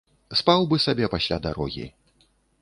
[0.39, 1.85] Спаў бы сабе пасля дарогі.